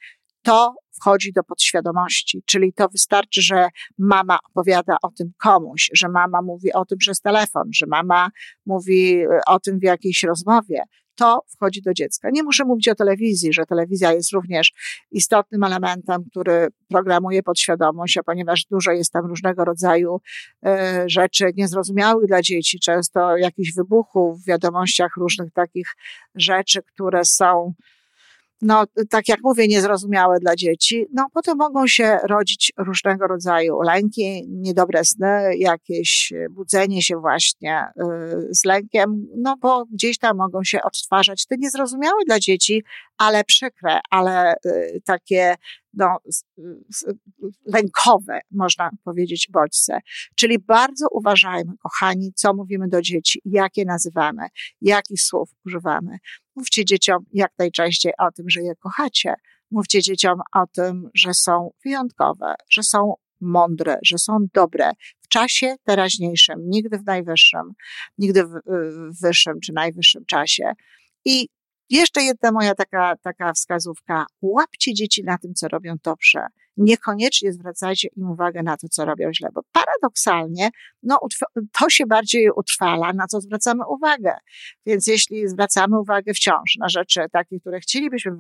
to 0.42 0.76
wchodzi 1.02 1.34
do 1.34 1.44
podświadomości, 1.44 2.44
czyli 2.46 2.74
to 2.74 2.90
wystarczy, 2.90 3.42
że 3.42 3.68
mama 3.98 4.40
opowiada 4.50 4.98
o 5.02 5.12
tym 5.12 5.32
komuś, 5.38 5.90
że 5.94 6.10
mama 6.10 6.42
mówi 6.42 6.74
o 6.74 6.86
tym 6.86 6.98
przez 6.98 7.22
telefon, 7.22 7.64
że 7.74 7.86
mama 7.86 8.30
mówi 8.66 9.24
o 9.48 9.60
tym 9.60 9.80
w 9.80 9.84
jakiejś 9.84 10.24
rozmowie 10.24 10.84
to 11.16 11.42
wchodzi 11.56 11.82
do 11.82 11.94
dziecka. 11.94 12.30
Nie 12.34 12.44
muszę 12.44 12.66
mówić 12.66 12.88
o 12.88 12.96
telewizji, 12.96 13.54
że 13.54 13.66
telewizja 13.66 14.14
jest 14.14 14.32
również 14.32 14.72
istotnym 15.12 15.64
elementem, 15.64 16.24
który 16.30 16.68
programuje 16.90 17.44
podświadomość, 17.44 18.18
a 18.18 18.24
ponieważ 18.24 18.66
dużo 18.72 18.92
jest 18.92 19.12
tam 19.12 19.26
różnego 19.26 19.66
rodzaju 19.66 20.22
e, 20.66 21.04
rzeczy 21.08 21.52
niezrozumiałych 21.56 22.28
dla 22.28 22.42
dzieci, 22.42 22.80
często 22.80 23.38
jakichś 23.38 23.74
wybuchów 23.74 24.42
w 24.42 24.48
wiadomościach, 24.48 25.12
różnych 25.18 25.54
takich 25.54 25.88
rzeczy, 26.36 26.82
które 26.84 27.26
są 27.26 27.74
no, 28.62 28.84
tak 29.10 29.28
jak 29.28 29.40
mówię, 29.44 29.68
niezrozumiałe 29.68 30.40
dla 30.40 30.56
dzieci, 30.56 31.06
no 31.14 31.28
potem 31.34 31.58
mogą 31.58 31.88
się 31.88 32.18
rodzić 32.24 32.74
różnego 32.78 33.28
rodzaju 33.28 33.82
lęki, 33.82 34.48
niedobre 34.48 35.06
sny, 35.06 35.58
jakieś 35.58 36.34
budzenie 36.50 37.02
się 37.02 37.18
właśnie 37.18 37.86
y, 37.98 38.56
z 38.56 38.66
lękiem, 38.66 39.28
no 39.38 39.56
bo 39.58 39.86
gdzieś 39.86 40.18
tam 40.18 40.38
mogą 40.38 40.64
się 40.64 40.82
odtwarzać 40.82 41.46
te 41.46 41.56
niezrozumiałe 41.58 42.22
dla 42.26 42.40
dzieci, 42.40 42.84
ale 43.18 43.44
przykre, 43.44 44.00
ale 44.10 44.56
y, 44.66 45.02
takie 45.06 45.56
no, 45.94 46.18
lękowe, 47.66 48.40
można 48.52 48.90
powiedzieć, 49.04 49.48
bodźce. 49.52 50.00
Czyli 50.36 50.60
bardzo 50.60 51.08
uważajmy, 51.12 51.74
kochani, 51.84 52.34
co 52.36 52.54
mówimy 52.54 52.88
do 52.88 53.02
dzieci, 53.02 53.42
jakie 53.46 53.86
nazywamy, 53.86 54.48
jakich 54.82 55.22
słów 55.22 55.50
używamy. 55.66 56.18
Mówcie 56.56 56.86
dzieciom 56.86 57.26
jak 57.34 57.52
najczęściej 57.60 58.14
o 58.20 58.32
tym, 58.32 58.50
że 58.50 58.62
je 58.62 58.76
kochacie. 58.76 59.34
Mówcie 59.72 60.02
dzieciom 60.02 60.40
o 60.56 60.68
tym, 60.74 61.10
że 61.14 61.34
są 61.34 61.72
wyjątkowe, 61.84 62.56
że 62.70 62.84
są 62.84 63.14
mądre, 63.42 63.98
że 64.04 64.18
są 64.18 64.38
dobre 64.54 64.92
w 65.22 65.28
czasie 65.28 65.76
teraźniejszym, 65.84 66.56
nigdy 66.66 66.98
w 66.98 67.06
najwyższym, 67.06 67.74
nigdy 68.18 68.44
w 68.46 69.22
wyższym 69.22 69.60
czy 69.60 69.74
najwyższym 69.74 70.26
czasie. 70.26 70.72
I 71.26 71.48
jeszcze 71.90 72.24
jedna 72.24 72.52
moja 72.52 72.76
taka, 72.76 73.16
taka 73.16 73.54
wskazówka. 73.54 74.26
Łapcie 74.42 74.94
dzieci 74.94 75.24
na 75.24 75.38
tym, 75.38 75.54
co 75.54 75.68
robią 75.68 75.96
dobrze. 76.04 76.48
Niekoniecznie 76.78 77.54
zwracajcie 77.54 78.08
im 78.18 78.32
uwagę 78.32 78.64
na 78.64 78.78
to, 78.78 78.88
co 78.90 79.06
robią 79.06 79.34
źle, 79.34 79.50
bo 79.54 79.62
paradoksalnie, 79.72 80.70
no, 81.04 81.20
to 81.80 81.90
się 81.90 82.06
bardziej 82.06 82.50
utrwala, 82.56 83.14
na 83.14 83.28
co 83.28 83.42
zwracamy 83.42 83.84
uwagę. 83.88 84.34
Więc 84.86 85.08
jeśli 85.08 85.48
zwracamy 85.48 86.00
uwagę 86.00 86.34
wciąż 86.34 86.76
na 86.80 86.90
rzeczy 86.90 87.26
takie, 87.32 87.60
które 87.60 87.80
chcielibyśmy 87.80 88.32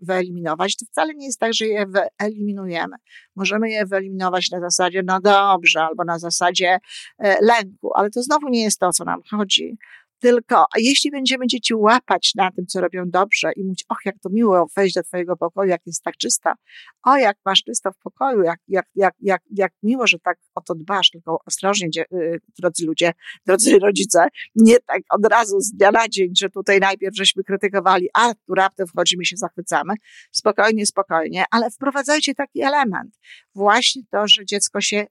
wyeliminować, 0.00 0.76
to 0.76 0.86
wcale 0.86 1.14
nie 1.14 1.26
jest 1.26 1.40
tak, 1.40 1.54
że 1.54 1.66
je 1.66 1.86
wyeliminujemy. 1.86 2.96
Możemy 3.36 3.70
je 3.70 3.86
wyeliminować 3.86 4.50
na 4.50 4.60
zasadzie, 4.60 5.02
no 5.04 5.20
dobrze, 5.20 5.82
albo 5.82 6.04
na 6.04 6.18
zasadzie 6.18 6.78
e, 7.18 7.44
lęku, 7.44 7.90
ale 7.94 8.10
to 8.10 8.22
znowu 8.22 8.48
nie 8.48 8.62
jest 8.62 8.80
to, 8.80 8.86
o 8.86 8.92
co 8.92 9.04
nam 9.04 9.20
chodzi. 9.30 9.78
Tylko, 10.20 10.64
jeśli 10.76 11.10
będziemy 11.10 11.46
dzieci 11.46 11.74
łapać 11.74 12.32
na 12.34 12.50
tym, 12.50 12.66
co 12.66 12.80
robią 12.80 13.04
dobrze 13.06 13.52
i 13.56 13.64
mówić, 13.64 13.84
och, 13.88 13.98
jak 14.04 14.18
to 14.22 14.28
miło 14.30 14.66
wejść 14.76 14.94
do 14.94 15.02
twojego 15.02 15.36
pokoju, 15.36 15.70
jak 15.70 15.80
jest 15.86 16.02
tak 16.02 16.16
czysta, 16.16 16.54
o, 17.02 17.16
jak 17.16 17.36
masz 17.44 17.62
czysto 17.62 17.92
w 17.92 17.98
pokoju, 17.98 18.42
jak, 18.42 18.58
jak, 18.68 18.86
jak, 18.94 19.14
jak, 19.20 19.42
jak 19.50 19.72
miło, 19.82 20.06
że 20.06 20.18
tak 20.18 20.38
o 20.54 20.60
to 20.60 20.74
dbasz, 20.74 21.10
tylko 21.10 21.38
ostrożnie, 21.46 21.88
yy, 22.10 22.40
drodzy 22.58 22.86
ludzie, 22.86 23.12
drodzy 23.46 23.78
rodzice, 23.78 24.26
nie 24.54 24.80
tak 24.80 25.02
od 25.10 25.26
razu 25.26 25.60
z 25.60 25.72
dnia 25.72 25.90
na 25.90 26.08
dzień, 26.08 26.32
że 26.36 26.50
tutaj 26.50 26.80
najpierw 26.80 27.16
żeśmy 27.16 27.44
krytykowali, 27.44 28.08
a 28.14 28.34
tu 28.34 28.54
raptem 28.54 28.86
wchodzimy 28.86 29.24
się 29.24 29.36
zachwycamy. 29.36 29.94
Spokojnie, 30.32 30.86
spokojnie, 30.86 31.44
ale 31.50 31.70
wprowadzajcie 31.70 32.34
taki 32.34 32.62
element. 32.62 33.18
Właśnie 33.54 34.02
to, 34.10 34.28
że 34.28 34.46
dziecko 34.46 34.80
się, 34.80 35.06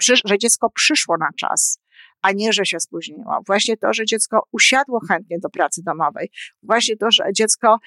że 0.00 0.38
dziecko 0.38 0.70
przyszło 0.70 1.16
na 1.16 1.28
czas, 1.40 1.78
a 2.22 2.32
nie, 2.32 2.52
że 2.52 2.66
się 2.66 2.80
spóźniło. 2.80 3.40
Właśnie 3.46 3.76
to, 3.76 3.92
że 3.92 4.04
dziecko 4.04 4.42
usiadło 4.52 5.00
chętnie 5.08 5.38
do 5.38 5.50
pracy 5.50 5.82
domowej. 5.84 6.30
Właśnie 6.62 6.96
to, 6.96 7.06
że 7.10 7.24
dziecko 7.32 7.78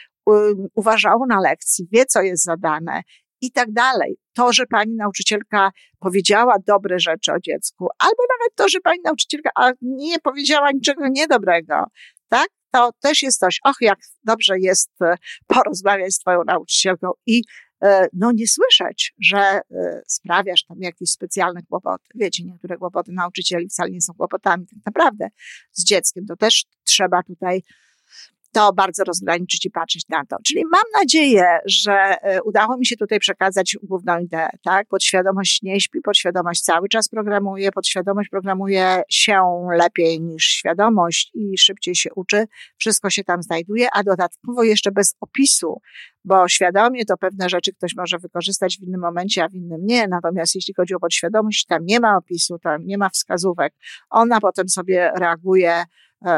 uważało 0.75 1.25
na 1.25 1.39
lekcji, 1.39 1.87
wie, 1.91 2.05
co 2.05 2.21
jest 2.21 2.43
zadane 2.43 3.01
i 3.41 3.51
tak 3.51 3.71
dalej. 3.71 4.17
To, 4.33 4.53
że 4.53 4.65
pani 4.65 4.95
nauczycielka 4.95 5.71
powiedziała 5.99 6.55
dobre 6.67 6.99
rzeczy 6.99 7.31
o 7.31 7.39
dziecku, 7.39 7.87
albo 7.99 8.23
nawet 8.39 8.55
to, 8.55 8.69
że 8.69 8.79
pani 8.79 8.99
nauczycielka 9.03 9.49
nie 9.81 10.19
powiedziała 10.19 10.71
niczego 10.71 11.07
niedobrego, 11.07 11.85
tak? 12.29 12.47
To 12.71 12.89
też 12.99 13.21
jest 13.21 13.39
coś, 13.39 13.59
och, 13.63 13.75
jak 13.81 13.99
dobrze 14.23 14.59
jest 14.59 14.91
e, 15.01 15.15
porozmawiać 15.47 16.13
z 16.13 16.19
twoją 16.19 16.43
nauczycielką 16.43 17.11
i 17.25 17.41
no 18.13 18.31
nie 18.31 18.47
słyszeć, 18.47 19.13
że 19.19 19.39
e, 19.39 19.61
sprawiasz 20.07 20.63
tam 20.63 20.77
jakieś 20.81 21.09
specjalne 21.09 21.63
kłopoty. 21.63 22.03
Wiecie, 22.15 22.43
niektóre 22.43 22.77
kłopoty 22.77 23.11
nauczycieli 23.11 23.69
wcale 23.69 23.91
nie 23.91 24.01
są 24.01 24.13
kłopotami 24.13 24.67
tak 24.67 24.79
naprawdę 24.85 25.27
z 25.71 25.83
dzieckiem. 25.83 26.25
To 26.25 26.35
też 26.35 26.65
trzeba 26.83 27.23
tutaj 27.23 27.63
to 28.51 28.73
bardzo 28.73 29.03
rozgraniczyć 29.03 29.65
i 29.65 29.71
patrzeć 29.71 30.09
na 30.09 30.25
to. 30.25 30.37
Czyli 30.45 30.63
mam 30.71 30.83
nadzieję, 30.99 31.59
że 31.65 31.93
e, 31.93 32.43
udało 32.43 32.77
mi 32.77 32.85
się 32.85 32.95
tutaj 32.95 33.19
przekazać 33.19 33.77
główną 33.83 34.19
ideę, 34.19 34.49
tak? 34.63 34.87
Podświadomość 34.87 35.61
nie 35.61 35.81
śpi, 35.81 36.01
podświadomość 36.01 36.61
cały 36.61 36.89
czas 36.89 37.09
programuje, 37.09 37.71
podświadomość 37.71 38.29
programuje 38.29 39.01
się 39.09 39.67
lepiej 39.77 40.21
niż 40.21 40.43
świadomość 40.43 41.31
i 41.33 41.57
szybciej 41.57 41.95
się 41.95 42.09
uczy. 42.15 42.45
Wszystko 42.77 43.09
się 43.09 43.23
tam 43.23 43.43
znajduje, 43.43 43.87
a 43.93 44.03
dodatkowo 44.03 44.63
jeszcze 44.63 44.91
bez 44.91 45.15
opisu, 45.21 45.81
bo 46.25 46.47
świadomie 46.47 47.05
to 47.05 47.17
pewne 47.17 47.49
rzeczy 47.49 47.73
ktoś 47.73 47.95
może 47.95 48.17
wykorzystać 48.17 48.77
w 48.77 48.83
innym 48.83 49.01
momencie, 49.01 49.43
a 49.43 49.49
w 49.49 49.53
innym 49.53 49.81
nie. 49.83 50.07
Natomiast 50.07 50.55
jeśli 50.55 50.73
chodzi 50.73 50.93
o 50.93 50.99
podświadomość, 50.99 51.65
tam 51.65 51.85
nie 51.85 51.99
ma 51.99 52.17
opisu, 52.17 52.59
tam 52.59 52.85
nie 52.85 52.97
ma 52.97 53.09
wskazówek. 53.09 53.73
Ona 54.09 54.39
potem 54.39 54.69
sobie 54.69 55.11
reaguje 55.15 55.83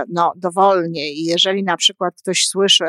no, 0.09 0.33
dowolnie. 0.35 1.13
I 1.13 1.23
jeżeli 1.25 1.63
na 1.63 1.77
przykład 1.77 2.13
ktoś 2.21 2.47
słyszy 2.47 2.85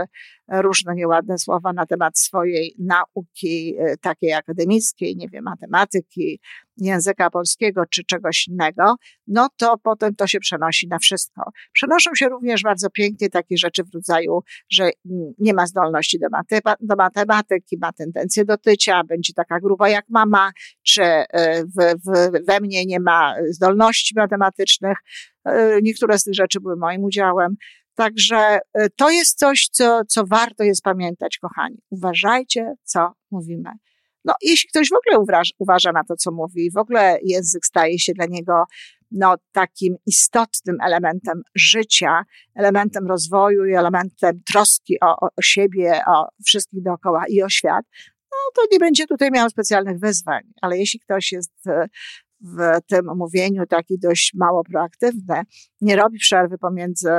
różne 0.48 0.94
nieładne 0.94 1.38
słowa 1.38 1.72
na 1.72 1.86
temat 1.86 2.18
swojej 2.18 2.74
nauki 2.78 3.74
e, 3.78 3.96
takiej 3.96 4.32
akademickiej, 4.32 5.16
nie 5.16 5.28
wiem, 5.28 5.44
matematyki, 5.44 6.40
języka 6.76 7.30
polskiego 7.30 7.82
czy 7.90 8.04
czegoś 8.04 8.48
innego, 8.48 8.94
no 9.26 9.48
to 9.56 9.78
potem 9.82 10.14
to 10.14 10.26
się 10.26 10.40
przenosi 10.40 10.88
na 10.88 10.98
wszystko. 10.98 11.50
Przenoszą 11.72 12.10
się 12.14 12.28
również 12.28 12.62
bardzo 12.62 12.90
pięknie 12.90 13.30
takie 13.30 13.56
rzeczy 13.56 13.84
w 13.84 13.94
rodzaju, 13.94 14.40
że 14.70 14.90
nie 15.38 15.54
ma 15.54 15.66
zdolności 15.66 16.18
do, 16.18 16.26
maty- 16.26 16.74
do 16.80 16.96
matematyki, 16.96 17.78
ma 17.80 17.92
tendencję 17.92 18.44
do 18.44 18.58
tycia, 18.58 19.04
będzie 19.04 19.32
taka 19.32 19.60
gruba 19.60 19.88
jak 19.88 20.04
mama, 20.08 20.52
czy 20.82 21.02
e, 21.02 21.64
w, 21.64 21.94
w, 22.04 22.44
we 22.46 22.60
mnie 22.60 22.86
nie 22.86 23.00
ma 23.00 23.34
zdolności 23.50 24.14
matematycznych. 24.16 24.98
E, 25.44 25.78
niektóre 25.82 26.18
z 26.18 26.24
tych 26.24 26.34
rzeczy 26.34 26.60
były 26.60 26.76
moim 26.76 27.04
udziałem. 27.04 27.56
Także 27.94 28.58
e, 28.74 28.90
to 28.96 29.10
jest 29.10 29.38
coś, 29.38 29.68
co, 29.72 30.00
co 30.08 30.26
warto 30.26 30.64
jest 30.64 30.82
pamiętać, 30.82 31.38
kochani. 31.38 31.76
Uważajcie, 31.90 32.74
co 32.84 33.12
mówimy. 33.30 33.70
No, 34.24 34.34
jeśli 34.42 34.68
ktoś 34.68 34.88
w 34.88 34.94
ogóle 34.94 35.22
uważa, 35.22 35.50
uważa 35.58 35.92
na 35.92 36.04
to, 36.04 36.16
co 36.16 36.32
mówi, 36.32 36.70
w 36.70 36.76
ogóle 36.76 37.18
język 37.22 37.66
staje 37.66 37.98
się 37.98 38.12
dla 38.12 38.26
niego 38.26 38.64
no, 39.10 39.34
takim 39.52 39.96
istotnym 40.06 40.76
elementem 40.86 41.42
życia, 41.54 42.22
elementem 42.54 43.06
rozwoju 43.06 43.64
i 43.66 43.74
elementem 43.74 44.40
troski 44.52 45.00
o, 45.00 45.06
o, 45.06 45.28
o 45.36 45.42
siebie, 45.42 46.00
o 46.06 46.28
wszystkich 46.46 46.82
dookoła 46.82 47.24
i 47.28 47.42
o 47.42 47.48
świat, 47.48 47.84
no 48.32 48.38
to 48.54 48.62
nie 48.72 48.78
będzie 48.78 49.06
tutaj 49.06 49.30
miał 49.30 49.50
specjalnych 49.50 49.98
wyzwań. 49.98 50.42
Ale 50.62 50.78
jeśli 50.78 51.00
ktoś 51.00 51.32
jest 51.32 51.66
e, 51.66 51.86
w 52.40 52.58
tym 52.86 53.06
mówieniu 53.16 53.66
taki 53.66 53.98
dość 53.98 54.32
mało 54.34 54.64
proaktywny, 54.64 55.42
nie 55.80 55.96
robi 55.96 56.18
przerwy 56.18 56.58
pomiędzy 56.58 57.10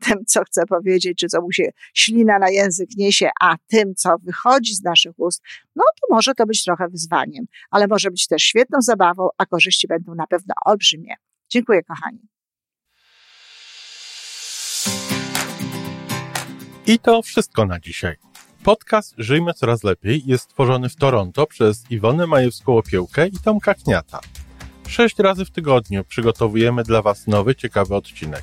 tym, 0.00 0.24
co 0.26 0.44
chce 0.44 0.66
powiedzieć, 0.66 1.18
czy 1.18 1.26
co 1.26 1.40
mu 1.40 1.52
się 1.52 1.70
ślina 1.94 2.38
na 2.38 2.50
język 2.50 2.88
niesie, 2.96 3.30
a 3.40 3.56
tym, 3.66 3.94
co 3.94 4.16
wychodzi 4.22 4.74
z 4.74 4.82
naszych 4.82 5.12
ust, 5.16 5.42
no 5.76 5.84
to 6.00 6.14
może 6.14 6.34
to 6.34 6.46
być 6.46 6.64
trochę 6.64 6.88
wyzwaniem, 6.88 7.44
ale 7.70 7.86
może 7.86 8.10
być 8.10 8.26
też 8.26 8.42
świetną 8.42 8.82
zabawą, 8.82 9.28
a 9.38 9.46
korzyści 9.46 9.88
będą 9.88 10.14
na 10.14 10.26
pewno 10.26 10.54
olbrzymie. 10.64 11.14
Dziękuję, 11.48 11.82
kochani. 11.82 12.28
I 16.86 16.98
to 16.98 17.22
wszystko 17.22 17.66
na 17.66 17.80
dzisiaj. 17.80 18.16
Podcast 18.64 19.14
Żyjmy 19.18 19.54
Coraz 19.54 19.84
Lepiej 19.84 20.22
jest 20.26 20.44
stworzony 20.44 20.88
w 20.88 20.96
Toronto 20.96 21.46
przez 21.46 21.90
Iwonę 21.90 22.24
Majewską-Opiełkę 22.24 23.28
i 23.28 23.38
Tomka 23.44 23.74
Kniata. 23.74 24.20
Sześć 24.88 25.18
razy 25.18 25.44
w 25.44 25.50
tygodniu 25.50 26.04
przygotowujemy 26.04 26.82
dla 26.82 27.02
Was 27.02 27.26
nowy, 27.26 27.54
ciekawy 27.54 27.94
odcinek. 27.94 28.42